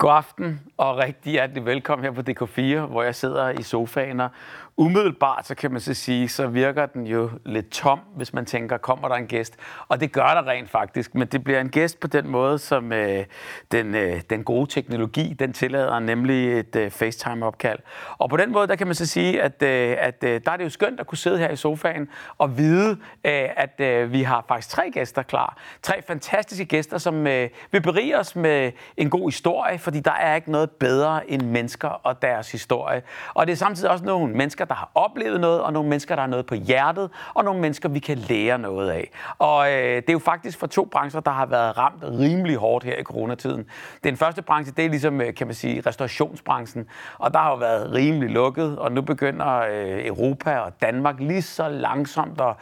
[0.00, 4.20] God aften og rigtig hjertelig velkommen her på DK4, hvor jeg sidder i sofaen.
[4.20, 4.30] Og
[4.76, 8.76] umiddelbart, så kan man så sige, så virker den jo lidt tom, hvis man tænker,
[8.76, 9.56] kommer der en gæst?
[9.88, 12.92] Og det gør der rent faktisk, men det bliver en gæst på den måde, som
[12.92, 13.24] øh,
[13.72, 17.78] den, øh, den gode teknologi, den tillader, nemlig et øh, FaceTime-opkald.
[18.18, 20.56] Og på den måde, der kan man så sige, at, øh, at øh, der er
[20.56, 22.90] det jo skønt at kunne sidde her i sofaen og vide,
[23.24, 25.56] øh, at øh, vi har faktisk tre gæster klar.
[25.82, 30.34] Tre fantastiske gæster, som øh, vil berige os med en god historie, fordi der er
[30.34, 33.02] ikke noget bedre end mennesker og deres historie.
[33.34, 36.22] Og det er samtidig også nogle mennesker, der har oplevet noget, og nogle mennesker, der
[36.22, 39.10] har noget på hjertet, og nogle mennesker, vi kan lære noget af.
[39.38, 42.84] Og øh, det er jo faktisk for to brancher, der har været ramt rimelig hårdt
[42.84, 43.66] her i coronatiden.
[44.04, 46.86] Den første branche, det er ligesom, øh, kan man sige, restaurationsbranchen,
[47.18, 51.42] og der har jo været rimelig lukket, og nu begynder øh, Europa og Danmark lige
[51.42, 52.54] så langsomt at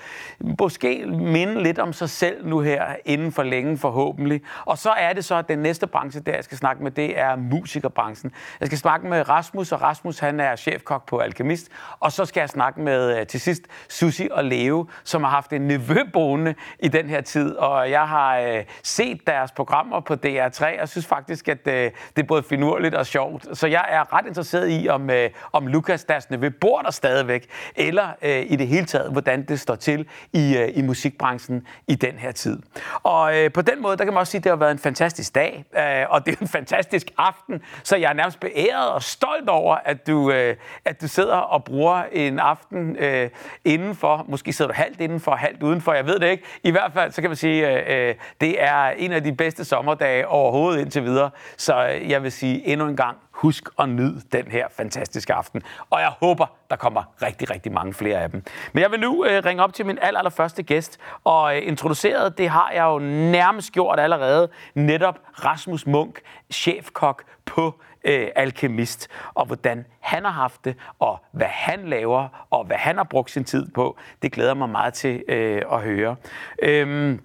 [0.58, 4.40] måske minde lidt om sig selv nu her, inden for længe forhåbentlig.
[4.64, 7.17] Og så er det så, at den næste branche, der jeg skal snakke med, det
[7.18, 8.32] er musikerbranchen.
[8.60, 11.68] Jeg skal snakke med Rasmus, og Rasmus han er chefkok på Alkemist,
[12.00, 15.52] og så skal jeg snakke med øh, til sidst Susi og Leo, som har haft
[15.52, 20.82] en nevøboende i den her tid, og jeg har øh, set deres programmer på DR3,
[20.82, 23.58] og synes faktisk, at øh, det er både finurligt og sjovt.
[23.58, 27.46] Så jeg er ret interesseret i, om, øh, om Lukas, deres nevø, bor der stadigvæk,
[27.76, 31.94] eller øh, i det hele taget, hvordan det står til i, øh, i musikbranchen i
[31.94, 32.58] den her tid.
[33.02, 34.78] Og øh, på den måde, der kan man også sige, at det har været en
[34.78, 39.02] fantastisk dag, øh, og det er en fantastisk aften, så jeg er nærmest beæret og
[39.02, 43.30] stolt over, at du, øh, at du sidder og bruger en aften øh,
[43.64, 44.24] indenfor.
[44.28, 46.44] Måske sidder du halvt indenfor, halvt udenfor, jeg ved det ikke.
[46.62, 49.64] I hvert fald, så kan man sige, øh, øh det er en af de bedste
[49.64, 51.30] sommerdage overhovedet indtil videre.
[51.56, 51.76] Så
[52.08, 55.62] jeg vil sige endnu en gang, husk at nyde den her fantastiske aften.
[55.90, 58.42] Og jeg håber, der kommer rigtig, rigtig mange flere af dem.
[58.72, 62.38] Men jeg vil nu øh, ringe op til min aller, allerførste gæst, og øh, introduceret,
[62.38, 69.46] det har jeg jo nærmest gjort allerede, netop Rasmus Munk, chefkok på øh, Alkemist, og
[69.46, 73.44] hvordan han har haft det, og hvad han laver, og hvad han har brugt sin
[73.44, 73.96] tid på.
[74.22, 76.16] Det glæder mig meget til øh, at høre.
[76.62, 77.20] Øhm,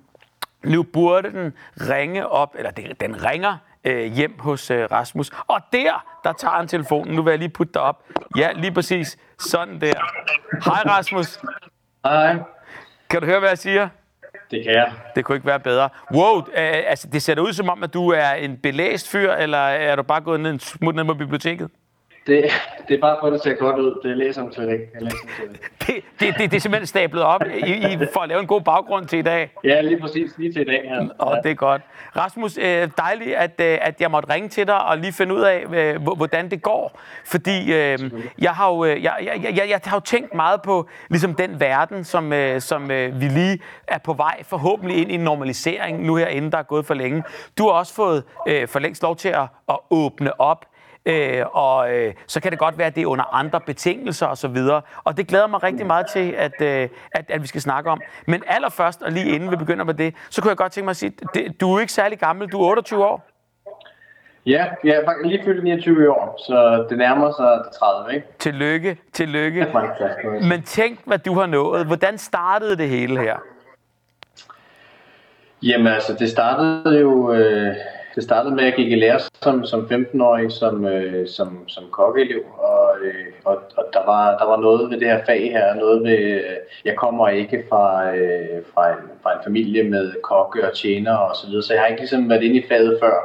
[0.64, 1.54] nu burde den
[1.90, 5.32] ringe op, eller det, den ringer øh, hjem hos øh, Rasmus.
[5.48, 7.16] Og der, der tager han telefonen.
[7.16, 8.04] Nu vil jeg lige putte dig op.
[8.38, 9.18] Ja, lige præcis.
[9.40, 9.94] Sådan der.
[10.66, 11.40] Hej Rasmus.
[12.06, 12.36] Hej.
[13.10, 13.90] Kan du høre, hvad jeg siger?
[14.52, 14.94] Det kan jeg.
[15.16, 15.90] Det kunne ikke være bedre.
[16.14, 16.44] Wow, øh,
[16.88, 20.04] altså det ser ud som om, at du er en belæst fyr, eller er du
[20.04, 21.72] bare gået ned, smut ned på biblioteket?
[22.28, 22.46] Det,
[22.88, 24.00] det er bare for, at det ser godt ud.
[24.04, 24.88] Det læser om slet ikke.
[24.94, 25.18] Jeg læser
[25.52, 28.48] det, det, det, det, det er simpelthen stablet op i, i, for at lave en
[28.48, 29.52] god baggrund til i dag.
[29.64, 30.38] Ja, lige præcis.
[30.38, 31.08] Lige til i dag her.
[31.18, 31.42] Og ja.
[31.42, 31.82] det er godt.
[32.16, 35.42] Rasmus, øh, dejligt, at, øh, at jeg måtte ringe til dig og lige finde ud
[35.42, 37.00] af, øh, hvordan det går.
[37.26, 41.60] Fordi jeg, har jo, jeg, jeg, jeg, jeg har jo tænkt meget på ligesom den
[41.60, 46.28] verden, som, som vi lige er på vej forhåbentlig ind i en normalisering nu her,
[46.28, 47.24] inden der er gået for længe.
[47.58, 48.24] Du har også fået
[48.68, 50.66] for længst lov til at, at åbne op
[51.06, 54.26] øh, og øh, så kan det godt være, at det er under andre betingelser.
[54.28, 57.90] Og, og det glæder mig rigtig meget til, at, øh, at, at vi skal snakke
[57.90, 58.02] om.
[58.28, 60.90] Men allerførst, og lige inden vi begynder med det, så kunne jeg godt tænke mig
[60.92, 63.30] at sige, det, du er ikke særlig gammel, du er 28 år.
[64.46, 68.28] Ja, jeg er faktisk lige fyldt 29 år, så det nærmer sig 30, ikke?
[68.40, 69.68] Tillykke, tillykke.
[70.42, 71.86] Men tænk, hvad du har nået.
[71.86, 73.38] Hvordan startede det hele her?
[75.64, 77.34] Jamen altså, det startede jo...
[77.34, 77.76] Øh
[78.16, 81.84] det startede med, at jeg gik i lære som, som 15-årig som, øh, som, som
[81.92, 85.74] kokkeelev, og, øh, og, og der, var, der var noget ved det her fag her,
[85.74, 90.68] noget ved, øh, jeg kommer ikke fra, øh, fra, en, fra en familie med kokke
[90.68, 93.16] og tjener og så videre, så jeg har ikke ligesom været inde i faget før,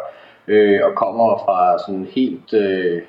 [0.49, 2.55] øh, og kommer fra sådan helt...
[2.55, 3.03] Øh,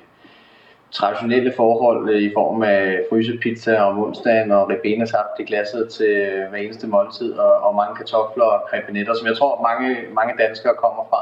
[0.91, 6.57] traditionelle forhold øh, i form af frysepizza om onsdagen og ribenasaft i glasset til hver
[6.57, 11.03] eneste måltid og, og mange kartofler og crepenetter, som jeg tror mange, mange danskere kommer
[11.09, 11.21] fra.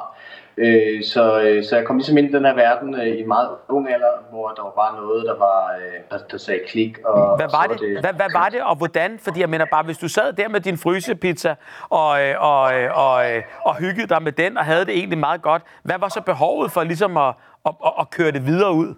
[0.58, 3.50] Øh, så, øh, så jeg kom ligesom ind i den her verden øh, i meget
[3.70, 6.98] ung alder, hvor der var bare noget, der var øh, der, der sagde klik.
[7.06, 7.80] Og, hvad var, det?
[7.80, 8.00] det?
[8.00, 9.20] Hvad, hvad var det, og hvordan?
[9.20, 11.56] Fordi jeg mener bare, hvis du sad der med din frysepizza
[11.90, 15.18] og, øh, og, øh, og, øh, og hyggede dig med den og havde det egentlig
[15.18, 17.34] meget godt, hvad var så behovet for ligesom at,
[17.66, 18.94] at, at, at køre det videre ud?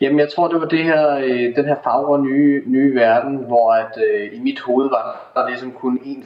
[0.00, 3.72] Jamen, jeg tror, det var det her, øh, den her fagre nye, nye verden, hvor
[3.72, 6.24] at, øh, i mit hoved var der ligesom kun én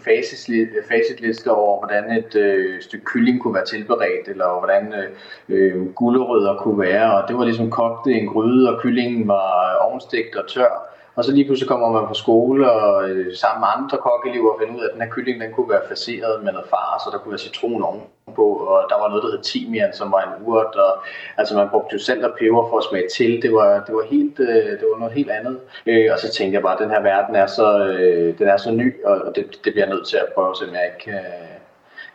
[0.88, 5.08] facitliste over, hvordan et øh, stykke kylling kunne være tilberedt, eller hvordan øh,
[5.48, 9.76] øh, gulerødder kunne være, og det var ligesom kogt i en gryde, og kyllingen var
[9.80, 10.93] ovenstegt og tør.
[11.16, 14.58] Og så lige pludselig kommer man på skole og øh, sammen med andre kokkelever og
[14.60, 17.08] finder ud af, at den her kylling den kunne være faceret med noget far, så
[17.12, 20.46] der kunne være citron ovenpå, og der var noget, der hed timian, som var en
[20.46, 20.92] urt, og
[21.38, 23.42] altså man brugte jo salt og peber for at smage til.
[23.42, 25.56] Det var, det var, helt, øh, det var noget helt andet.
[25.86, 28.56] Øh, og så tænkte jeg bare, at den her verden er så, øh, den er
[28.56, 31.24] så ny, og det, det bliver jeg nødt til at prøve, så jeg ikke kan,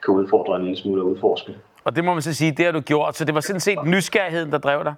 [0.03, 1.51] kan udfordre en lille smule og udforske.
[1.83, 3.15] Og det må man så sige, det har du gjort.
[3.15, 4.93] Så det var sådan set nysgerrigheden, der drev dig?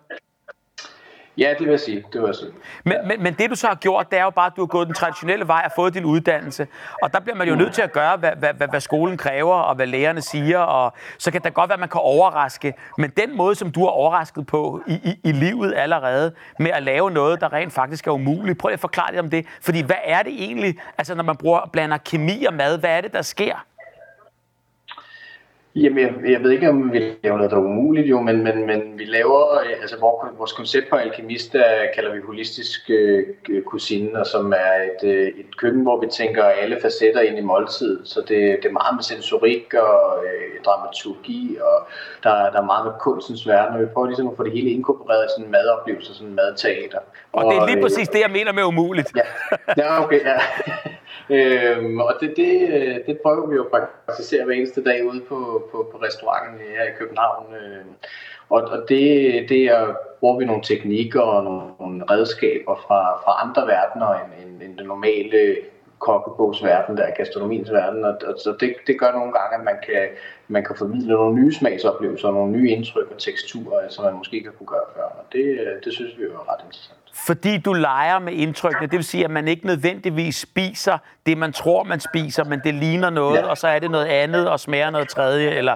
[1.37, 2.05] Ja, det vil jeg sige.
[2.13, 2.51] Det vil jeg sige.
[2.83, 3.07] Men, ja.
[3.07, 4.87] men, men det du så har gjort, det er jo bare, at du har gået
[4.87, 6.67] den traditionelle vej og fået din uddannelse.
[7.01, 9.55] Og der bliver man jo nødt til at gøre, hvad, hvad, hvad, hvad skolen kræver,
[9.55, 10.59] og hvad lærerne siger.
[10.59, 12.73] Og så kan det godt være, at man kan overraske.
[12.97, 16.83] Men den måde, som du har overrasket på i, i, i livet allerede, med at
[16.83, 18.57] lave noget, der rent faktisk er umuligt.
[18.57, 19.45] Prøv at forklare lidt om det.
[19.61, 23.01] Fordi hvad er det egentlig, altså når man bruger, blander kemi og mad, hvad er
[23.01, 23.65] det, der sker?
[25.75, 28.65] Jamen, jeg, jeg ved ikke, om vi laver noget, der er umuligt jo, men, men,
[28.65, 29.97] men vi laver, øh, altså
[30.37, 31.65] vores koncept på Alkemist, der
[31.95, 33.23] kalder vi holistisk øh,
[33.65, 37.41] kusine, og som er et, øh, et køkken, hvor vi tænker alle facetter ind i
[37.41, 38.05] måltid.
[38.05, 41.87] Så det, det er meget med sensorik og øh, dramaturgi, og
[42.23, 44.69] der, der er meget med kunstens verden, og vi prøver ligesom at få det hele
[44.69, 46.99] inkorporeret i sådan en madoplevelse, sådan en madteater.
[47.33, 49.11] Og, og det er lige præcis det, jeg mener med umuligt.
[49.15, 49.21] Ja,
[49.77, 50.37] ja okay, ja.
[51.31, 53.71] Øhm, og det, det, det prøver vi jo at
[54.07, 57.53] praktisere hver eneste dag ude på, på, på restauranten her i København.
[57.53, 57.85] Øh,
[58.49, 59.05] og, og det,
[59.49, 64.31] det er, bruger vi nogle teknikker og nogle, nogle redskaber fra, fra andre verdener end,
[64.43, 65.55] end, end den normale
[65.99, 69.77] kokkebogsverden, der er gastronomiens verden, og, og så det, det gør nogle gange, at man
[69.85, 70.07] kan,
[70.47, 74.49] man kan formidle nogle nye smagsoplevelser, nogle nye indtryk og teksturer, som man måske ikke
[74.49, 77.00] har kunne gøre før, og det, øh, det synes vi er ret interessant.
[77.13, 81.53] Fordi du leger med indtrykkene, det vil sige, at man ikke nødvendigvis spiser det, man
[81.53, 83.45] tror, man spiser, men det ligner noget, ja.
[83.45, 85.75] og så er det noget andet og smager noget tredje, eller...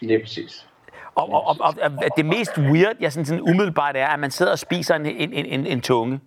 [0.00, 0.66] Det er præcis.
[1.14, 4.30] Og, og, og, og, og det mest weird, jeg sådan, sådan umiddelbart er, at man
[4.30, 6.20] sidder og spiser en, en, en, en tunge.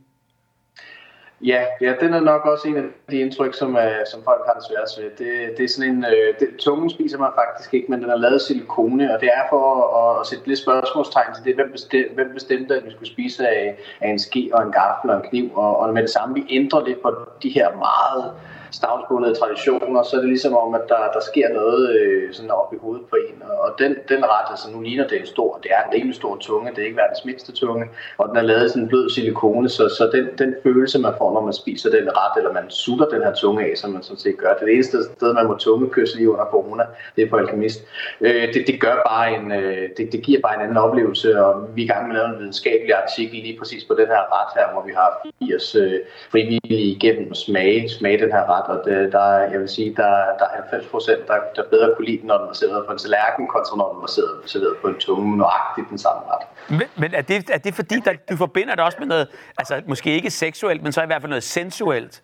[1.45, 4.53] Ja, ja, den er nok også en af de indtryk, som, er, som folk har
[4.53, 5.11] det svært ved.
[5.17, 8.17] Det, det er sådan en, øh, det, tungen spiser man faktisk ikke, men den er
[8.17, 9.63] lavet silikone, og det er for
[10.01, 13.47] at, at sætte lidt spørgsmålstegn til det, hvem bestemte, hvem bestemte at vi skulle spise
[13.47, 16.35] af, af en ske og en gaffel og en kniv, og, og med det samme,
[16.35, 18.31] vi ændrer lidt på de her meget
[18.79, 22.73] stavnsbundede traditioner, så er det ligesom om, at der, der sker noget øh, sådan op
[22.73, 23.35] i hovedet på en.
[23.63, 26.37] Og den, den ret, altså nu ligner det en stor, det er en rimelig stor
[26.37, 27.85] tunge, det er ikke verdens mindste tunge,
[28.17, 31.13] og den er lavet i sådan en blød silikone, så, så den, den følelse, man
[31.17, 34.03] får, når man spiser den ret, eller man sutter den her tunge af, som man
[34.03, 36.83] sådan set gør, det er det eneste sted, man må tungekysse lige under corona,
[37.15, 37.79] det er på Alkemist.
[38.21, 41.69] Øh, det, det gør bare en, øh, det, det giver bare en anden oplevelse, og
[41.75, 44.23] vi er i gang med at lave en videnskabelig artikel lige præcis på den her
[44.35, 45.99] ret her, hvor vi har 80 øh,
[46.31, 50.11] frivillige igennem smage, smage den her ret, ret, og det, der, jeg vil sige, der,
[50.39, 52.91] der er 90 procent, der, der bedre kunne lide den, når den var serveret på
[52.91, 54.11] en tallerken, kontra når den var
[54.45, 56.47] serveret på en tunge, nøjagtigt den samme ret.
[56.69, 59.27] Men, men er, det, er det fordi, der, du forbinder det også med noget,
[59.57, 62.23] altså måske ikke seksuelt, men så i hvert fald noget sensuelt?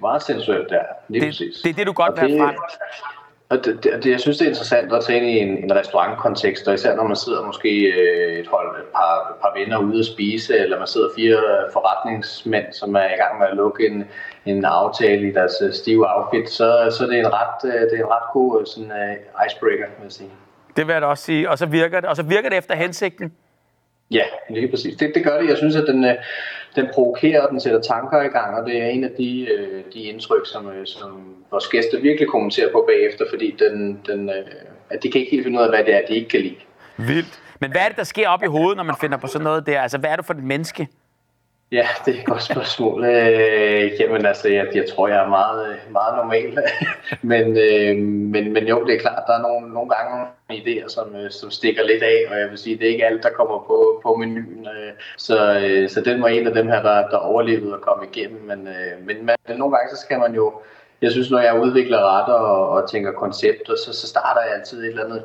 [0.00, 0.78] Meget sensuelt, ja.
[1.08, 1.60] Lige det, præcis.
[1.64, 2.56] det er det, du godt vil have frem.
[3.50, 5.76] Og det, det, det, jeg synes, det er interessant at tage ind i en, en
[5.76, 9.78] restaurantkontekst, og især når man sidder måske øh, et hold, et par, et par venner
[9.78, 11.40] ude at spise, eller man sidder fire
[11.72, 14.04] forretningsmænd, som er i gang med at lukke en,
[14.48, 17.92] en aftale i deres øh, stive outfit, så, så det er en ret, øh, det
[17.92, 20.30] er en ret god sådan, uh, icebreaker, vil jeg sige.
[20.76, 21.50] Det vil jeg da også sige.
[21.50, 23.32] Og så virker det, og så virker det efter hensigten?
[24.10, 24.96] Ja, lige præcis.
[24.96, 25.48] Det, det gør det.
[25.48, 26.06] Jeg synes, at den,
[26.76, 29.48] den provokerer, og den sætter tanker i gang, og det er en af de,
[29.94, 34.30] de indtryk, som, som vores gæster virkelig kommenterer på bagefter, fordi den, den,
[34.90, 36.56] at de kan ikke helt finde ud af, hvad det er, de ikke kan lide.
[36.96, 37.40] Vildt.
[37.60, 39.66] Men hvad er det, der sker op i hovedet, når man finder på sådan noget
[39.66, 39.80] der?
[39.80, 40.88] Altså, hvad er det for et menneske?
[41.72, 43.04] Ja, det er et godt spørgsmål.
[43.04, 46.58] Øh, jamen altså, jeg, jeg tror, jeg er meget, meget normal.
[47.32, 51.16] men, øh, men, men jo, det er klart, der er nogle, nogle gange idéer, som,
[51.16, 53.58] øh, som stikker lidt af, og jeg vil sige, det er ikke alt, der kommer
[53.58, 54.66] på, på menuen.
[54.66, 58.06] Øh, så, øh, så den var en af dem her, der, der overlevede at komme
[58.12, 58.42] igennem.
[58.42, 60.52] Men, øh, men, man, nogle gange, så skal man jo,
[61.02, 64.82] jeg synes, når jeg udvikler retter og, og tænker koncepter, så, så starter jeg altid
[64.82, 65.22] et eller andet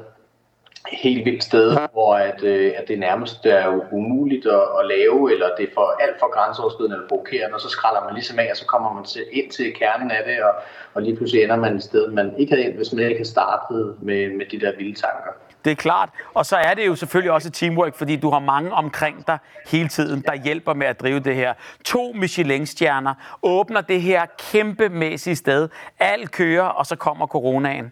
[0.92, 5.50] helt vildt sted, hvor at, øh, at det nærmest er umuligt at, at lave, eller
[5.58, 8.58] det er for alt for grænseoverskridende eller provokerende, og så skræller man ligesom af, og
[8.58, 10.54] så kommer man til, ind til kernen af det, og,
[10.94, 13.30] og lige pludselig ender man et sted, man ikke havde ind, hvis man ikke havde
[13.30, 15.32] startet med, med de der vilde tanker.
[15.66, 16.10] Det er klart.
[16.34, 19.38] Og så er det jo selvfølgelig også teamwork, fordi du har mange omkring dig
[19.68, 21.54] hele tiden, der hjælper med at drive det her.
[21.86, 25.70] To Michelin-stjerner åbner det her kæmpemæssige sted.
[26.00, 27.92] Alt kører, og så kommer coronaen.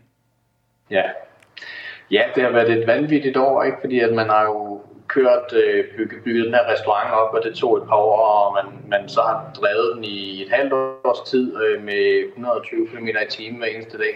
[0.90, 1.04] Ja,
[2.12, 3.78] Ja, det har været et vanvittigt år, ikke?
[3.82, 7.56] fordi at man har jo kørt, øh, bygget, bygget den her restaurant op, og det
[7.56, 11.30] tog et par år, og man, man så har drevet den i et halvt års
[11.30, 14.16] tid øh, med 120 km i timen hver eneste dag.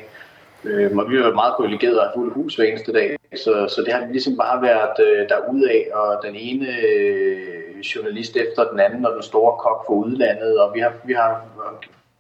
[0.64, 3.82] Øh, og vi har været meget privilegeret og fuldt hus hver eneste dag, så, så
[3.86, 9.06] det har ligesom bare været øh, af, og den ene øh, journalist efter den anden,
[9.06, 11.46] og den store kok fra udlandet, og vi har, vi har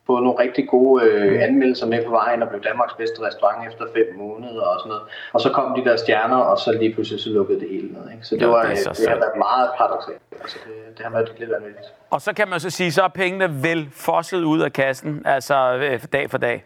[0.07, 3.85] fået nogle rigtig gode øh, anmeldelser med på vejen og blev Danmarks bedste restaurant efter
[3.95, 5.03] fem måneder og sådan noget.
[5.33, 8.11] Og så kom de der stjerner, og så lige pludselig så lukkede det hele ned.
[8.13, 8.25] Ikke?
[8.27, 10.21] Så det, ja, var, det, så det har været meget paradoxalt.
[10.41, 11.87] Altså det, det har været lidt vanvittigt.
[12.09, 15.55] Og så kan man så sige, så er pengene vel fosset ud af kassen, altså
[15.75, 16.65] øh, dag for dag.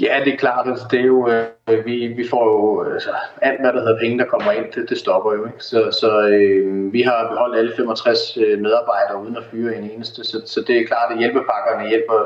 [0.00, 0.68] Ja, det er klart.
[0.68, 3.10] Altså, det er jo, øh, vi, vi får jo altså,
[3.42, 5.46] alt, hvad der hedder penge, der kommer ind, det, det stopper jo.
[5.46, 5.64] Ikke?
[5.64, 10.24] Så, så øh, vi har beholdt alle 65 øh, medarbejdere uden at fyre en eneste.
[10.24, 12.18] Så, så det er klart, at hjælpepakkerne hjælper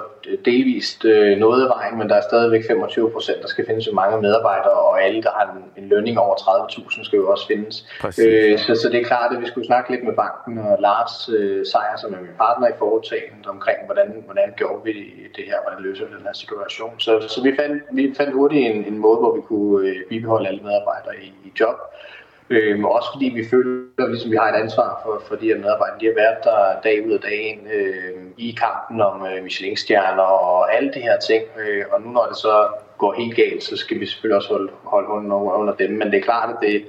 [0.44, 3.92] delvist øh, noget af vejen, men der er stadigvæk 25 procent, der skal findes jo
[3.92, 7.76] mange medarbejdere, og alle, der har en, en lønning over 30.000, skal jo også findes.
[8.04, 11.28] Øh, så, så det er klart, at vi skulle snakke lidt med banken og Lars
[11.38, 14.92] øh, Sejer, som er min partner i foretagendet, omkring, hvordan, hvordan gjorde vi
[15.36, 16.94] det her, hvordan løser vi den her situation.
[16.98, 20.48] Så, så vi fandt, vi fandt hurtigt en, en måde, hvor vi kunne øh, bibeholde
[20.48, 21.76] alle medarbejdere i, i job.
[22.50, 26.00] Øhm, også fordi vi føler, ligesom vi har et ansvar for, for de her medarbejdere.
[26.00, 30.22] De har været der dag ud og dag ind øh, i kampen om øh, Michelin-stjerner
[30.22, 31.44] og alle de her ting.
[31.62, 32.66] Øh, og nu når det så
[32.98, 35.90] går helt galt, så skal vi selvfølgelig også holde, holde hånden under, under dem.
[35.90, 36.84] Men det er klart, at det,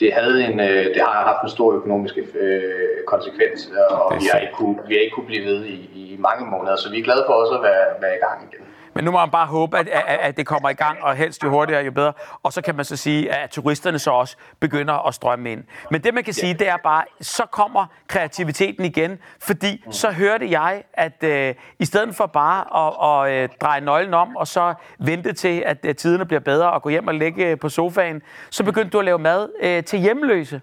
[0.00, 4.38] det, havde en, øh, det har haft en stor økonomisk øh, konsekvens, og vi har,
[4.38, 6.76] ikke kunne, vi har ikke kunne blive ved i, i mange måneder.
[6.76, 8.65] Så vi er glade for også at være, være i gang igen.
[8.96, 11.44] Men nu må man bare håbe, at, at, at det kommer i gang, og helst
[11.44, 12.12] jo hurtigere, jo bedre.
[12.42, 15.64] Og så kan man så sige, at turisterne så også begynder at strømme ind.
[15.90, 20.50] Men det, man kan sige, det er bare, så kommer kreativiteten igen, fordi så hørte
[20.50, 24.74] jeg, at øh, i stedet for bare at, at, øh, dreje nøglen om, og så
[24.98, 28.64] vente til, at øh, tiderne bliver bedre, og gå hjem og ligge på sofaen, så
[28.64, 30.60] begyndte du at lave mad øh, til hjemløse.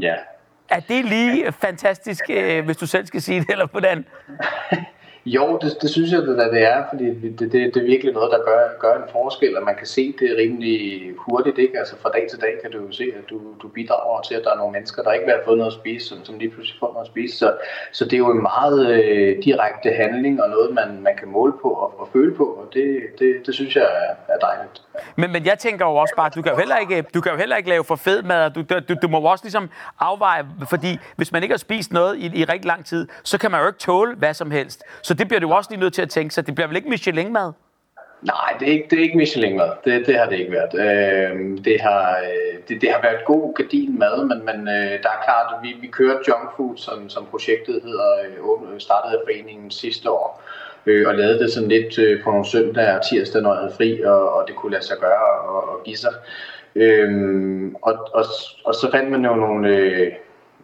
[0.00, 0.14] Ja.
[0.68, 4.04] Er det lige fantastisk, øh, hvis du selv skal sige det, eller hvordan?
[5.26, 8.30] Jo, det, det synes jeg, at det er, fordi det, det, det er virkelig noget,
[8.32, 11.58] der gør, gør en forskel, og man kan se det rimelig hurtigt.
[11.58, 11.78] Ikke?
[11.78, 14.44] Altså fra dag til dag kan du jo se, at du, du bidrager til, at
[14.44, 16.78] der er nogle mennesker, der ikke har fået noget at spise, som, som lige pludselig
[16.80, 17.36] får noget at spise.
[17.38, 17.54] Så,
[17.92, 21.52] så det er jo en meget øh, direkte handling, og noget, man, man kan måle
[21.62, 24.82] på og, og føle på, og det, det, det synes jeg er, er dejligt.
[25.16, 27.38] Men, men jeg tænker jo også bare, du kan jo heller ikke, du kan jo
[27.38, 30.98] heller ikke lave for fed mad, du, du, du må jo også ligesom afveje, fordi
[31.16, 33.66] hvis man ikke har spist noget i, i rigtig lang tid, så kan man jo
[33.66, 34.82] ikke tåle hvad som helst.
[35.02, 36.46] Så det bliver du også lige nødt til at tænke sig.
[36.46, 37.52] Det bliver vel ikke Michelin-mad?
[38.22, 39.70] Nej, det er ikke, det er ikke Michelin-mad.
[39.84, 40.74] Det, det har det ikke været.
[40.74, 45.10] Øh, det, har, øh, det, det har været god gardin mad, men, men øh, der
[45.16, 49.70] er klart, at vi, vi kører junk food, som, som projektet hedder, øh, startede foreningen
[49.70, 50.42] sidste år.
[50.86, 53.74] Øh, og lavede det sådan lidt øh, på nogle søndage og tirsdag, når jeg havde
[53.76, 56.12] fri, og, og det kunne lade sig gøre og, og give sig.
[56.74, 58.24] Øhm, og, og,
[58.64, 60.12] og så fandt man jo nogle, øh,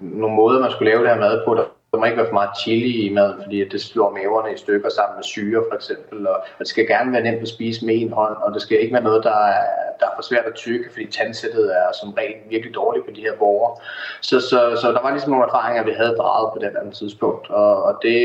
[0.00, 2.40] nogle måder, man skulle lave det her mad på, der der må ikke være for
[2.40, 6.26] meget chili i maden, fordi det slår maverne i stykker sammen med syre for eksempel.
[6.28, 8.94] Og det skal gerne være nemt at spise med en hånd, og det skal ikke
[8.94, 9.64] være noget, der er,
[10.00, 13.20] der er for svært at tykke, fordi tandsættet er som regel virkelig dårligt på de
[13.20, 13.72] her borgere.
[14.20, 17.50] Så, så, så der var ligesom nogle erfaringer, vi havde draget på det andet tidspunkt,
[17.50, 18.18] og, og det,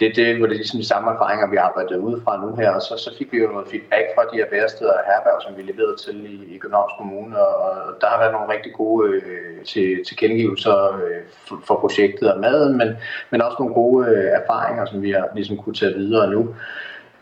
[0.00, 2.82] det, det var det ligesom de samme erfaringer, vi arbejdede ud fra nu her, og
[2.82, 5.62] så, så fik vi jo noget feedback fra de her væresteder og herberg, som vi
[5.62, 7.54] leverede til i, i Københavns Kommune, og,
[7.86, 12.40] og der har været nogle rigtig gode øh, til, tilkendegivelser øh, for, for projektet og
[12.40, 12.96] maden, men,
[13.30, 16.54] men også nogle gode øh, erfaringer, som vi har ligesom kunne tage videre nu.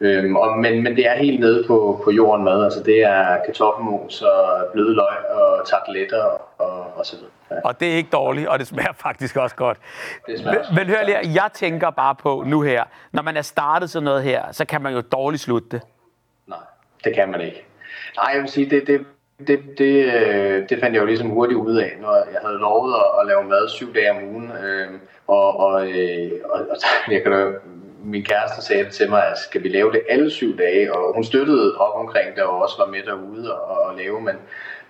[0.00, 3.38] Øhm, og, men, men det er helt nede på, på jorden mad, altså det er
[3.46, 6.22] kartoffelmos og bløde løg og tarteletter
[6.58, 7.30] og, og så videre.
[7.50, 7.56] Ja.
[7.64, 9.78] Og det er ikke dårligt, og det smager faktisk også godt.
[10.26, 13.42] Det smager men, men hør lige, jeg tænker bare på nu her, når man er
[13.42, 15.80] startet sådan noget her, så kan man jo dårligt slutte det.
[16.46, 16.58] Nej,
[17.04, 17.64] det kan man ikke.
[18.16, 19.06] Nej, jeg vil sige, det, det,
[19.46, 22.94] det, det, øh, det fandt jeg jo ligesom hurtigt ud af, når jeg havde lovet
[22.94, 24.52] at, at lave mad syv dage om ugen.
[24.64, 24.88] Øh,
[25.26, 26.76] og, og, øh, og, og
[27.14, 27.52] jeg kan da,
[28.04, 30.94] min kæreste sagde til mig, at skal vi lave det alle syv dage?
[30.94, 34.36] Og hun støttede op omkring det, og også var med derude og, og lave, men,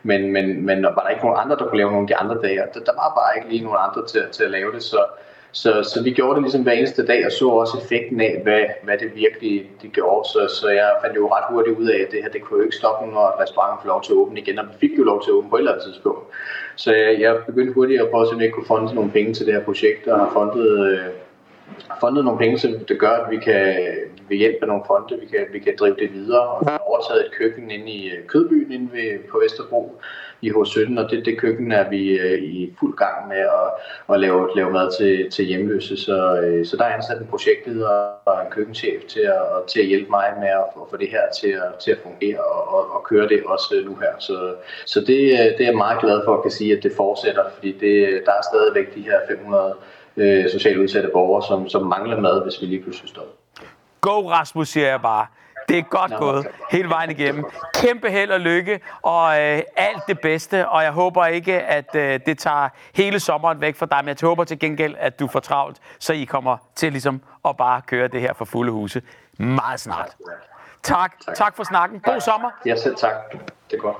[0.02, 2.38] men, men, men var der ikke nogen andre, der kunne lave nogle af de andre
[2.42, 2.56] dage?
[2.74, 5.04] Der, der var bare ikke lige nogen andre til, til at lave det, så,
[5.52, 8.64] så, så vi gjorde det ligesom hver eneste dag, og så også effekten af, hvad,
[8.82, 10.28] hvad det virkelig det gjorde.
[10.28, 12.64] Så, så jeg fandt jo ret hurtigt ud af, at det her det kunne jo
[12.64, 15.22] ikke stoppe, når restauranten får lov til at åbne igen, og vi fik jo lov
[15.22, 16.24] til at åbne på et eller andet tidspunkt.
[16.76, 19.54] Så jeg, jeg begyndte hurtigt at prøve, at jeg kunne fonde nogle penge til det
[19.54, 21.06] her projekt, og har fundet, øh,
[22.00, 23.86] fundet nogle penge, som det gør, at vi kan
[24.28, 26.40] ved hjælp af nogle fonde, vi kan, vi kan drive det videre.
[26.48, 30.00] Og vi har overtaget et køkken inde i øh, Kødbyen inde ved, på Vesterbro,
[30.42, 33.68] i H17, og det, det køkken er vi øh, i fuld gang med at,
[34.14, 35.96] at lave, lave mad til, til hjemløse.
[35.96, 37.88] Så, øh, så der er ansat en projektleder
[38.24, 41.48] og en køkkenchef til at, til at hjælpe mig med at få det her til
[41.48, 44.12] at, til at fungere og, og, og køre det også nu her.
[44.18, 44.54] Så,
[44.86, 47.44] så det, øh, det er jeg meget glad for at kan sige, at det fortsætter,
[47.54, 49.74] fordi det, der er stadigvæk de her 500
[50.16, 53.32] øh, socialt udsatte borgere, som, som mangler mad, hvis vi lige pludselig stopper.
[54.00, 55.26] Go Rasmus, siger jeg bare.
[55.72, 57.44] Det er godt gået hele vejen igennem.
[57.74, 60.68] Kæmpe held og lykke, og øh, alt det bedste.
[60.68, 64.16] Og jeg håber ikke, at øh, det tager hele sommeren væk fra dig, men jeg
[64.28, 68.08] håber til gengæld, at du får travlt, så I kommer til ligesom at bare køre
[68.08, 69.02] det her for fulde huse
[69.38, 70.16] meget snart.
[70.82, 71.12] Tak.
[71.26, 72.00] Tak, tak for snakken.
[72.00, 72.50] God sommer.
[72.66, 73.12] Ja, selv tak.
[73.70, 73.96] Det er godt.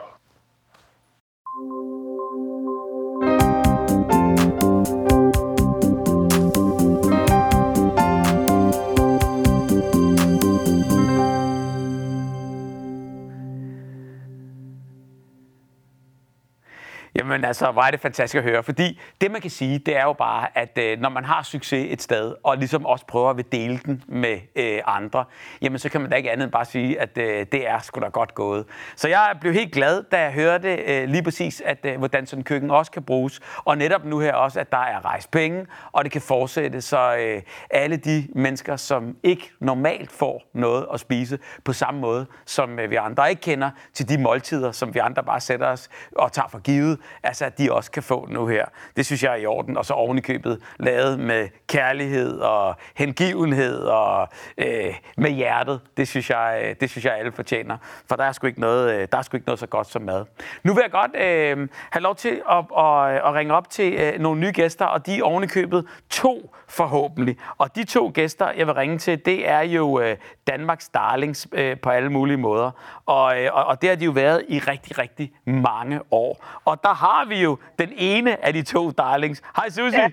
[17.23, 20.03] Jamen altså, hvor er det fantastisk at høre, fordi det man kan sige, det er
[20.03, 23.53] jo bare, at øh, når man har succes et sted, og ligesom også prøver at
[23.53, 25.25] dele den med øh, andre,
[25.63, 28.01] jamen så kan man da ikke andet end bare sige, at øh, det er sgu
[28.01, 28.65] da godt gået.
[28.97, 32.41] Så jeg blev helt glad, da jeg hørte øh, lige præcis, at øh, hvordan sådan
[32.41, 35.67] en køkken også kan bruges, og netop nu her også, at der er rejst penge,
[35.93, 41.01] og det kan fortsætte, så øh, alle de mennesker, som ikke normalt får noget at
[41.01, 44.99] spise på samme måde, som øh, vi andre ikke kender, til de måltider, som vi
[44.99, 48.47] andre bare sætter os og tager for givet, altså at de også kan få nu
[48.47, 48.65] her.
[48.97, 54.29] Det synes jeg er i orden, og så ovenikøbet lavet med kærlighed og hengivenhed og
[54.59, 55.81] øh, med hjertet.
[55.97, 57.77] Det synes, jeg, øh, det synes jeg alle fortjener,
[58.09, 60.03] for der er sgu ikke noget, øh, der er sgu ikke noget så godt som
[60.03, 60.25] mad.
[60.65, 64.21] Nu vil jeg godt øh, have lov til at, at, at ringe op til øh,
[64.21, 67.37] nogle nye gæster, og de er ovenikøbet to forhåbentlig.
[67.59, 70.17] Og de to gæster, jeg vil ringe til, det er jo øh,
[70.47, 72.71] Danmarks darlings øh, på alle mulige måder.
[73.07, 76.45] Og, øh, og, og det har de jo været i rigtig, rigtig mange år.
[76.65, 79.43] Og der har vi jo den ene af de to darlings.
[79.57, 80.01] Hej Susie.
[80.01, 80.11] Ja.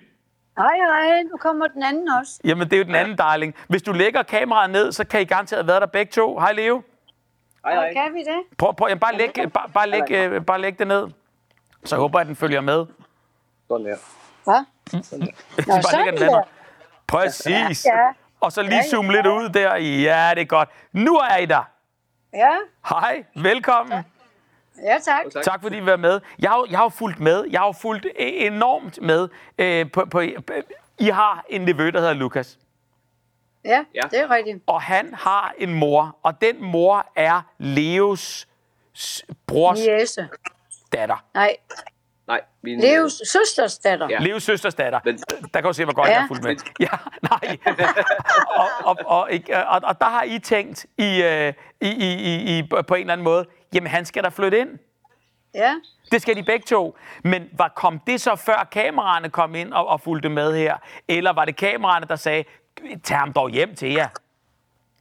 [0.58, 1.24] Hej, hej.
[1.24, 2.40] Nu kommer den anden også.
[2.44, 3.56] Jamen, det er jo den anden darling.
[3.68, 6.40] Hvis du lægger kameraet ned, så kan I garanteret være der begge to.
[6.40, 6.82] Hej, Leo.
[7.66, 7.94] Hej, hej.
[7.94, 8.58] Kan vi det?
[8.58, 11.08] Prøv, prøv, jamen, bare, læg, bare, bare, læg, øh, bare læg det ned.
[11.86, 12.86] Så jeg håber, at den følger med.
[13.68, 13.96] Sådan der.
[14.44, 14.64] Hvad?
[15.68, 16.44] Nå, bare lægger den der.
[17.08, 17.86] Præcis.
[17.86, 18.08] Ja.
[18.42, 19.76] Og så lige zoome lidt ud der.
[19.76, 20.70] Ja, det er godt.
[20.92, 21.64] Nu er I der.
[22.34, 22.52] Ja,
[22.90, 23.94] Hej, velkommen.
[23.94, 24.04] ja
[25.06, 25.22] tak.
[25.34, 25.44] Tak.
[25.44, 26.20] Tak fordi I var med.
[26.40, 27.46] Jeg har, jeg har fulgt med.
[27.52, 29.30] Jeg har fulgt enormt med.
[29.58, 30.20] Øh, på, på,
[31.00, 32.60] I har en nevø, der hedder Lukas.
[33.66, 34.02] Ja, Ja.
[34.12, 34.64] det er rigtigt.
[34.68, 36.18] Og han har en mor.
[36.24, 38.48] Og den mor er Leos
[39.48, 40.28] brors Jæse.
[40.94, 41.26] datter.
[41.34, 41.56] Nej,
[42.28, 44.08] Nej, min, Leos søsters datter.
[44.10, 44.18] Ja.
[44.20, 45.00] Leos søsters datter.
[45.06, 45.18] Men-
[45.54, 46.12] Der kan du se, hvor godt Ja.
[46.14, 46.56] jeg har fulgt med.
[46.80, 46.88] Ja,
[47.32, 47.58] nej.
[48.56, 52.58] og, og, og, ikke- og, og der har I tænkt i, øh, i, i, i,
[52.60, 54.70] i, på en eller anden måde, jamen han skal da flytte ind.
[55.56, 55.76] Ja.
[56.12, 56.98] Det skal de begge to.
[57.24, 60.78] Men var, kom det så før kameraerne kom ind og, og fulgte med her?
[61.08, 62.44] Eller var det kameraerne, der sagde,
[63.04, 64.08] tag ham dog hjem til jer?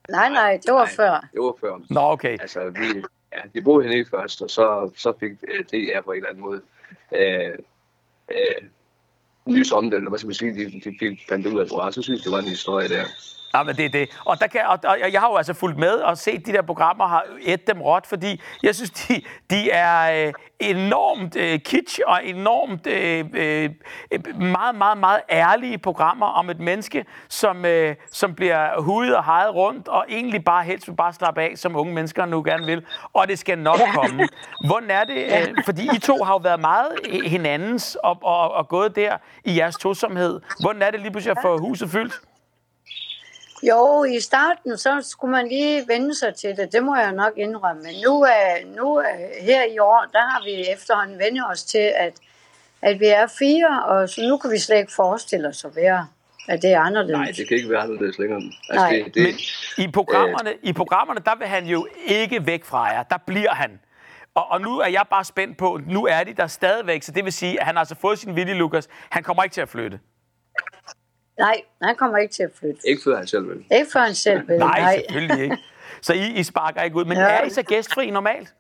[0.09, 1.29] Nej, nej, det var før.
[1.33, 1.79] Det var før.
[1.91, 2.39] Nå, okay.
[2.41, 6.17] Altså, vi, ja, de boede hernede først, og så, så fik øh, DR på en
[6.17, 6.61] eller anden måde
[7.13, 7.59] øh,
[8.31, 8.69] øh,
[9.47, 11.95] lys om det, eller hvad skal man sige, de, de fik fandt ud af, at
[11.95, 13.05] så synes det var en historie der.
[13.55, 14.19] Ja, men det er det.
[14.25, 16.63] Og, der kan, og, og jeg har jo altså fulgt med og set de der
[16.63, 21.61] programmer og har et dem råt, fordi jeg synes, de, de er øh, enormt øh,
[21.61, 23.71] kitsch og enormt øh, øh,
[24.41, 29.55] meget, meget, meget ærlige programmer om et menneske, som, øh, som bliver hudet og hejet
[29.55, 32.87] rundt og egentlig bare helst vil bare slappe af, som unge mennesker nu gerne vil.
[33.13, 34.29] Og det skal nok komme.
[34.67, 35.49] Hvordan er det?
[35.49, 36.89] Øh, fordi I to har jo været meget
[37.25, 40.41] hinandens og, og, og gået der i jeres tosomhed.
[40.61, 42.21] Hvordan er det lige pludselig at få huset fyldt?
[43.62, 46.73] Jo, i starten, så skulle man lige vende sig til det.
[46.73, 47.83] Det må jeg nok indrømme.
[47.83, 51.92] Men nu, er, nu er, her i år, der har vi efterhånden vendt os til,
[51.97, 52.12] at,
[52.83, 56.07] at vi er fire, og så nu kan vi slet ikke forestille os at være,
[56.49, 57.18] at det er anderledes.
[57.18, 58.42] Nej, det kan ikke være anderledes længere.
[58.71, 59.03] Altså, Nej.
[59.05, 59.35] det, det, Men
[59.88, 63.03] i programmerne, i programmerne, der vil han jo ikke væk fra jer.
[63.03, 63.81] Der bliver han.
[64.35, 67.25] Og, og nu er jeg bare spændt på, nu er de der stadigvæk, så det
[67.25, 68.88] vil sige, at han har altså fået sin vilje, Lukas.
[69.11, 70.01] Han kommer ikke til at flytte.
[71.38, 72.81] Nej, han kommer ikke til at flytte.
[72.88, 73.64] ikke før han selv vil.
[73.79, 74.59] Ikke for han selv vil.
[74.59, 74.94] Nej, Nej.
[75.09, 75.57] selvfølgelig ikke.
[76.03, 77.05] Så I, I sparker ikke ud.
[77.05, 77.22] Men Ja.
[77.24, 78.55] er I så gæstfri normalt?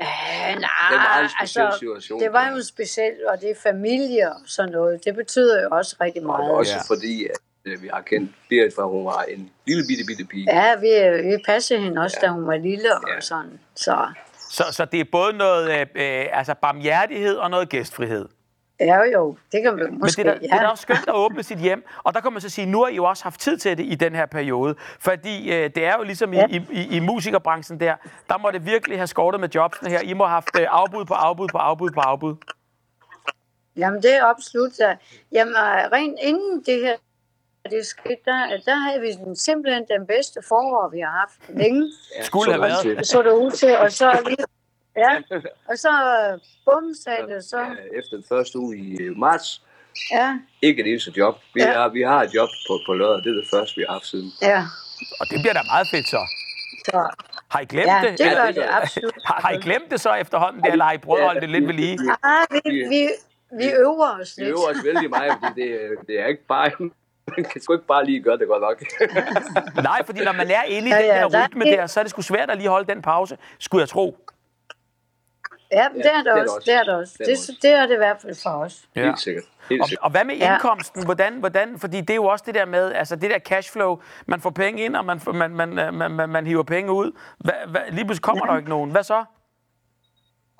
[0.00, 2.20] Ja, Det er en nej, meget speciel altså, situation.
[2.20, 5.04] det var jo specielt, og det er familie og sådan noget.
[5.04, 6.50] Det betyder jo også rigtig Og meget.
[6.50, 6.94] også Ja.
[6.94, 10.46] fordi, at øh, vi har kendt Berit fra, hun var en lille bitte, bitte pige.
[10.54, 10.88] Ja, vi,
[11.28, 13.20] vi passede hende også, da hun var lille og Ja.
[13.20, 13.60] sådan.
[13.76, 14.12] Så
[14.50, 18.28] Så, så det er både noget øh, øh, altså barmhjertighed og noget gæstfrihed.
[18.80, 20.70] Ja, jo, det kan Men måske, det er, da, det er da ja.
[20.70, 21.84] også skønt at åbne sit hjem.
[22.04, 23.84] Og der kan man så sige, nu har I jo også haft tid til det
[23.86, 24.74] i den her periode.
[25.00, 26.46] Fordi øh, det er jo ligesom i, Ja.
[26.50, 27.94] i, i, i musikerbranchen der,
[28.28, 30.00] der må det virkelig have skortet med jobsene her.
[30.00, 32.36] I må have haft øh, afbud på afbud på afbud på afbud.
[33.76, 34.78] Jamen, det er absolut.
[34.80, 34.96] Ja.
[35.32, 36.96] Jamen, øh, rent inden det her
[37.70, 41.92] det skete, der, der havde vi den, simpelthen den bedste forår, vi har haft længe.
[42.18, 42.98] Ja, Skulle så have været.
[42.98, 44.44] Det så det ud til, og så lige,
[44.96, 45.10] ja,
[45.70, 47.66] og så øh, bum sagde det, så,
[47.98, 49.62] Efter den første uge i øh, marts,
[50.10, 51.34] ja, ikke et eneste job.
[51.54, 51.72] Vi, Ja.
[51.72, 53.24] har, vi har et job på, på lørdag.
[53.24, 54.30] Det er det første, vi har haft siden.
[54.42, 54.62] ja,
[55.20, 56.20] Og det bliver da meget fedt så.
[56.86, 56.98] så,
[57.48, 58.18] Har I glemt ja, det?
[58.18, 59.14] det Ja, gør det det absolut.
[59.24, 61.50] Har, har I glemt det så efterhånden, det, eller har I prøvet at holde det
[61.50, 61.98] lidt ved lige?
[62.22, 63.08] Ah, vi, vi,
[63.58, 64.50] vi øver os Vi lidt.
[64.50, 66.70] øver os vældig meget, fordi det, øh, det er ikke bare...
[67.36, 68.82] Man kan sgu ikke bare lige gøre det godt nok.
[69.84, 72.00] Nej, fordi når man er inde i Ja, den ja, der der- rytme der, så
[72.00, 74.18] er det sgu svært at lige holde den pause, skulle jeg tro.
[75.72, 76.62] Ja, men det er det det er også.
[76.66, 77.14] Det er det også.
[77.18, 78.82] Det er det Det, det er det i hvert fald for os.
[78.96, 79.04] Ja.
[79.04, 79.44] Helt sikkert.
[79.70, 80.04] Helt Og, sikkert.
[80.04, 80.52] og hvad med Ja.
[80.52, 81.04] indkomsten?
[81.04, 84.40] Hvordan, hvordan, fordi det er jo også det der med, altså det der cashflow, man
[84.40, 87.12] får penge ind, og man, man, man, man, man, man hiver penge ud.
[87.38, 88.90] Hvad, hvad, lige pludselig kommer der ikke nogen.
[88.90, 89.24] Hvad så?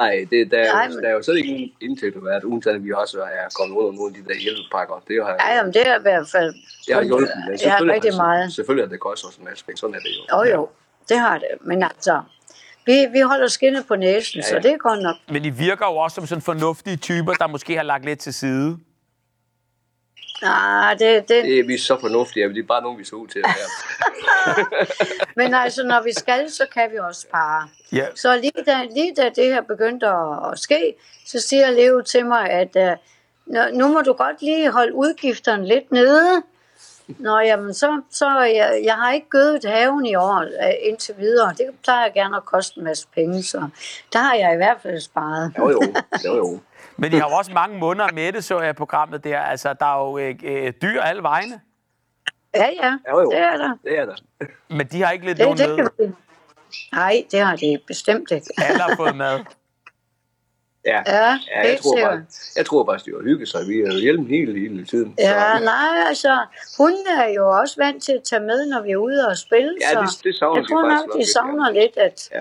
[0.00, 1.04] Nej, det, der, Nej, Nej, men- men...
[1.04, 4.16] der er jo slet ikke indtægter været, uden at vi også er kommet under nogle
[4.16, 5.02] af de der hjælpepakker.
[5.08, 6.54] Det har, Ja, jamen, det er i hvert fald...
[6.86, 8.52] det har hjulpet, men Ja, selvfølgelig, rigtig har- meget.
[8.54, 9.76] selvfølgelig er det koster også en masse penge.
[9.78, 10.22] Sådan er det jo.
[10.36, 10.68] Jo, jo,
[11.08, 11.48] det har det.
[11.60, 12.20] Men altså,
[12.86, 15.16] vi, vi holder skinnet på næsen, ja, Ja, så det er godt nok.
[15.28, 18.34] Men I virker jo også som sådan fornuftige typer, der måske har lagt lidt til
[18.34, 18.78] side.
[20.42, 23.04] Nej, det, det, Det er vi er så fornuftige, at det er bare nogen, vi
[23.04, 24.56] så ud til at være.
[25.44, 27.68] men altså, når vi skal, så kan vi også spare.
[27.92, 28.06] Ja.
[28.14, 30.94] Så lige da, lige da det her begyndte at, at ske,
[31.26, 35.92] så siger Leo til mig, at uh, nu må du godt lige holde udgifterne lidt
[35.92, 36.42] nede.
[37.08, 41.54] Nå, jamen, så, så jeg, jeg har ikke gødet haven i år uh, indtil videre.
[41.58, 43.68] Det plejer gerne at koste en masse penge, så
[44.12, 45.52] der har jeg i hvert fald sparet.
[45.58, 45.80] Jo, jo.
[46.24, 46.58] jo, jo.
[46.96, 49.40] Men I har jo også mange måneder med det, så jeg i programmet der.
[49.40, 51.60] Altså, der er jo øh, øh, dyr alle vegne,
[52.54, 53.30] Ja, ja, Jo, jo.
[53.30, 53.76] det er der.
[53.84, 54.16] Det er der.
[54.70, 56.12] men de har ikke lidt Det, nogen det vi.
[56.92, 58.46] Nej, det har de bestemt ikke.
[58.58, 59.40] Alle har fået mad.
[60.86, 62.24] Ja, Ja, ja jeg, tror bare,
[62.56, 63.60] jeg tror bare, at de har hygget sig.
[63.68, 65.14] Vi har jo hjælpen hele, hele tiden.
[65.18, 66.46] Ja, så, nej, altså,
[66.78, 69.74] hun er jo også vant til at tage med, når vi er ude og spille,
[69.80, 72.40] Ja, det- det savner jeg tror faktisk nok, de lidt, savner lidt at, Ja.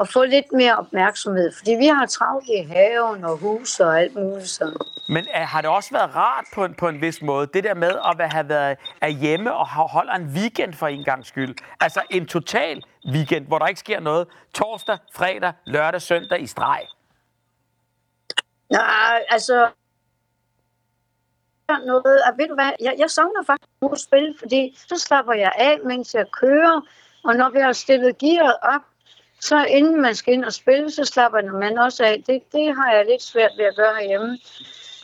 [0.00, 4.14] at få lidt mere opmærksomhed, fordi vi har travlt i haven og hus og alt
[4.14, 7.46] muligt, så Men er, har det også været rart på en, på en vis måde,
[7.54, 11.04] det der med at være- have været er hjemme og holder en weekend for en
[11.04, 11.54] gang skyld?
[11.80, 14.26] Altså en total weekend, hvor der ikke sker noget.
[14.54, 16.80] Torsdag, fredag, lørdag, søndag i streg.
[18.70, 19.68] Nej, altså...
[21.86, 25.32] Noget, og ved du hvad, jeg, jeg savner faktisk nu at spille, fordi så slapper
[25.32, 26.80] jeg af, mens jeg kører,
[27.24, 28.80] og når vi har stillet gearet op,
[29.40, 32.22] så inden man skal ind og spille, så slapper man også af.
[32.26, 34.38] Det, det har jeg lidt svært ved at gøre herhjemme.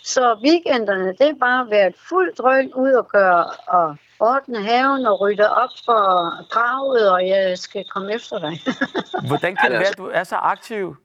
[0.04, 4.62] Så weekenderne, det er bare at være et fuldt drøn ud og gøre og ordne
[4.62, 6.02] haven og rydde op for
[6.48, 8.60] gravet, og jeg skal komme efter dig.
[9.28, 10.96] Hvordan kan det være, altså- at du er så aktiv?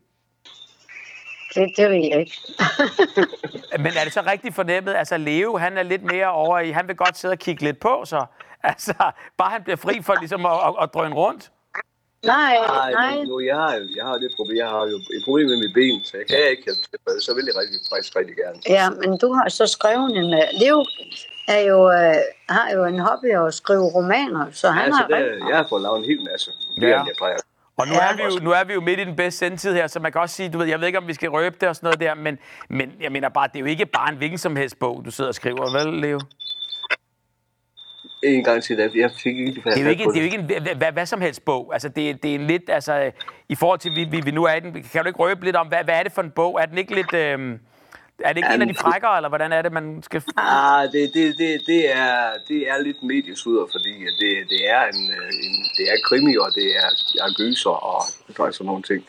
[1.56, 2.38] Det, det ved jeg ikke.
[3.84, 4.94] Men er det så rigtig fornemmet?
[4.96, 7.80] Altså Leo, han er lidt mere over i, han vil godt sidde og kigge lidt
[7.80, 8.26] på, så
[8.72, 8.94] altså,
[9.38, 11.52] bare han bliver fri for ligesom at, at, at drøne rundt.
[12.26, 13.24] Nej, Nej, nej.
[13.24, 14.58] nu, jeg har, jo- jeg har det problem.
[14.58, 17.32] Jeg har jo et problem med mit ben, så jeg kan ikke hjælpe til, så
[17.36, 18.58] vil jeg rigtig, faktisk rigtig gerne.
[18.78, 20.26] Ja, men du har så skrevet en...
[20.40, 20.86] Uh, Leo
[21.48, 25.16] er jo, uh, har jo en hobby at skrive romaner, så han altså, har det,
[25.16, 25.50] rigtig...
[25.50, 26.52] jeg har fået lavet en hel masse.
[26.82, 26.88] Ja.
[26.88, 27.00] Ja.
[27.10, 27.38] jeg plejer.
[27.82, 28.00] Og nu, Ja.
[28.12, 30.12] er vi jo, nu er vi jo midt i den bedste sendtid her, så man
[30.12, 31.86] kan også sige, du ved, jeg ved ikke, om vi skal røbe det og sådan
[31.88, 32.38] noget der, men,
[32.70, 35.12] men jeg mener bare, det er jo ikke bare en hvilken som helst bog, du
[35.12, 36.20] sidder og skriver, vel, Leo?
[38.24, 40.38] En gang til, at jeg fik ikke Det er jo ikke, det er jo ikke
[40.38, 41.70] en hvad, hvad, hvad som helst bog.
[41.74, 43.12] Altså, det, det er en lidt, altså,
[43.50, 45.56] i forhold til, vi, vi, vi nu er i den, kan du ikke røbe lidt
[45.56, 46.60] om, hvad, hvad er det for en bog?
[46.62, 47.58] Er den ikke lidt, øh,
[48.26, 50.24] er det ikke en af de frækkere, eller hvordan er det, man skal...
[50.38, 52.16] Ah, det, det, det, det, er,
[52.48, 56.50] det er lidt mediesuder, fordi det, det, er en, øh, en, det er krimi, og
[56.56, 56.90] det er,
[57.26, 58.02] er gyser og
[58.54, 59.06] sådan nogle ting.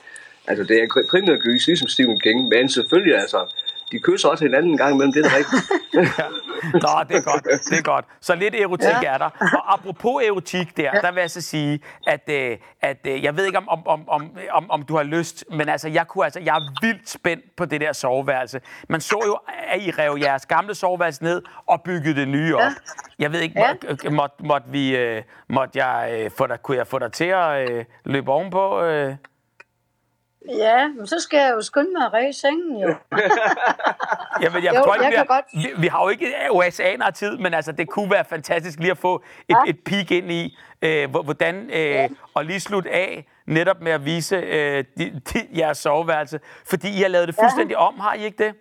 [0.46, 3.40] Altså, det er kri- krimi og gys, ligesom Stephen King, men selvfølgelig, altså,
[3.92, 5.62] de kysser også hinanden en gang imellem, det er da rigtigt.
[6.84, 8.04] Nå, det er godt, det er godt.
[8.20, 9.12] Så lidt erotik ja.
[9.14, 9.30] er der.
[9.40, 13.46] Og apropos erotik der, der vil jeg så sige, at, øh, at øh, jeg ved
[13.46, 16.40] ikke, om, om, om, om, om, om du har lyst, men altså, jeg, kunne, altså,
[16.40, 18.60] jeg er vildt spændt på det der soveværelse.
[18.88, 22.60] Man så jo, at I rev jeres gamle soveværelse ned og byggede det nye op.
[22.60, 22.72] Ja.
[23.18, 24.10] Jeg ved ikke, Ja.
[24.10, 27.24] må, måtte, måtte, vi, øh, måtte jeg, øh, få dig, kunne jeg få dig til
[27.24, 28.82] at øh, løbe ovenpå?
[28.82, 29.14] Øh?
[30.48, 32.88] Ja, men så skal jeg jo skynde mig at ræse sengen, jo.
[34.42, 35.44] Jamen, jeg Jo, tror ikke, jeg vi, har, godt-
[35.76, 38.90] vi, vi har jo ikke oceaner af tid, men altså, det kunne være fantastisk lige
[38.90, 39.14] at få
[39.48, 39.70] et, ja.
[39.70, 42.08] et peek ind i, øh, hvor- hvordan, øh, ja.
[42.34, 47.02] og lige slutte af netop med at vise øh, de, de, jeres soveværelse, fordi I
[47.02, 48.54] har lavet det fuldstændig om, har I ikke det?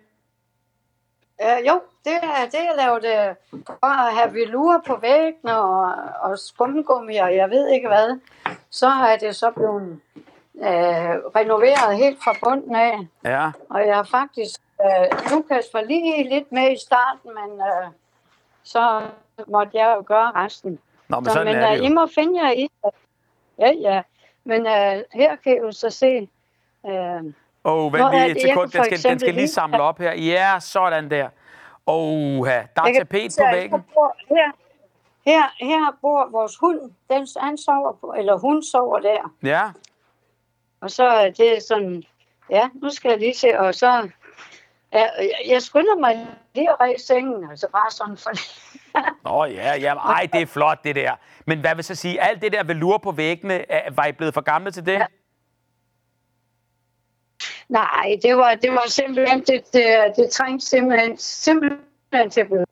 [1.44, 3.34] Uh, jo, det er det, jeg lavede
[3.66, 8.18] for at have velure på væggene og, og skumgummi og jeg ved ikke hvad.
[8.70, 10.00] Så er det så blevet
[10.54, 12.98] uh, renoveret helt fra bunden af.
[13.24, 13.50] Ja.
[13.70, 17.92] Og jeg har faktisk, uh, Lukas var lige lidt med i starten, men uh,
[18.62, 19.02] så
[19.46, 20.78] måtte jeg jo gøre resten.
[21.08, 21.94] Nå, men Så, sådan men er uh, det I jo.
[21.94, 22.94] må finde jer i det.
[23.58, 24.02] Ja, ja.
[24.44, 26.28] Men uh, her kan I jo så se,
[26.84, 30.12] Åh, oh, vent lige et sekund, den skal, den skal lige samle op her.
[30.12, 31.28] Ja, sådan der.
[31.86, 33.84] Åh, der er tapet på væggen.
[34.28, 34.52] Her,
[35.26, 36.80] her, her bor vores hund.
[37.10, 39.32] Den, han sover på, eller hun sover der.
[39.42, 39.62] Ja,
[40.82, 42.02] Og så er det sådan,
[42.50, 44.08] ja, nu skal jeg lige se, og så,
[44.92, 45.06] ja,
[45.48, 48.30] jeg skynder mig lige at ræse sengen, altså bare sådan for
[49.28, 51.12] Nå ja, ja, ej, det er flot det der.
[51.46, 54.40] Men hvad vil så sige, alt det der velure på væggene, var I blevet for
[54.40, 54.92] gamle til det?
[54.92, 55.06] Ja.
[57.68, 62.66] Nej, det var, det var simpelthen, det, det, det trængte simpelthen, simpelthen til at blive.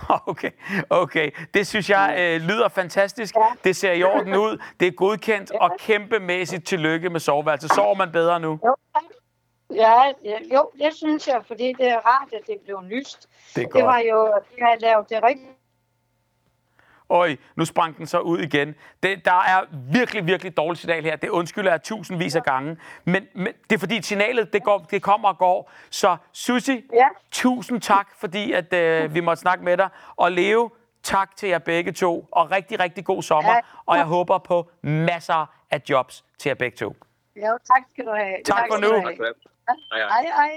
[0.26, 0.50] Okay,
[0.90, 1.30] okay.
[1.54, 3.34] Det synes jeg øh, lyder fantastisk.
[3.64, 4.62] Det ser i orden ud.
[4.80, 7.70] Det er godkendt, og kæmpemæssigt tillykke med soveværelset.
[7.74, 8.58] Sover man bedre nu?
[8.66, 8.76] Jo.
[9.74, 10.12] Ja,
[10.54, 13.28] jo, det synes jeg, fordi det er rart, at det blev lyst.
[13.54, 13.84] Det er Det godt.
[13.84, 15.50] var jo, de har lavet det rigtigt.
[17.10, 18.74] Øj, nu sprang den så ud igen.
[19.02, 21.16] Det, der er virkelig, virkelig dårligt signal her.
[21.16, 22.76] Det undskylder jeg tusindvis af gange.
[23.04, 25.70] Men, men det er fordi signalet, det, går, det kommer og går.
[25.90, 27.06] Så Susi, Ja.
[27.30, 29.88] tusind tak, fordi at, øh, vi måtte snakke med dig.
[30.16, 30.70] Og Leo,
[31.02, 32.28] tak til jer begge to.
[32.32, 33.52] Og rigtig, rigtig god sommer.
[33.52, 33.60] Ja.
[33.86, 36.96] Og jeg håber på masser af jobs til jer begge to.
[37.36, 38.36] Ja, tak skal du have.
[38.44, 39.08] Tak for skal nu.
[39.08, 39.24] Tak for.
[39.68, 40.22] Hej, hej.
[40.22, 40.50] Hej,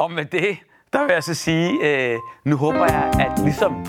[0.00, 0.56] Og med det,
[0.92, 3.86] der vil jeg så sige, øh, nu håber jeg, at ligesom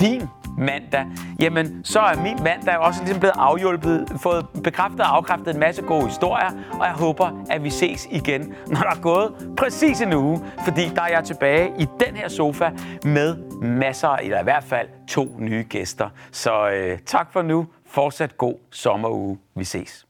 [0.00, 0.22] din
[0.58, 1.06] mandag,
[1.40, 5.82] jamen så er min mandag også ligesom blevet afhjulpet, fået bekræftet og afkræftet en masse
[5.82, 10.12] gode historier, og jeg håber, at vi ses igen, når der er gået præcis en
[10.12, 12.70] uge, fordi der er jeg tilbage i den her sofa
[13.04, 16.08] med masser, eller i hvert fald to nye gæster.
[16.32, 17.66] Så øh, tak for nu.
[17.86, 19.38] Fortsat god sommeruge.
[19.54, 20.06] Vi ses.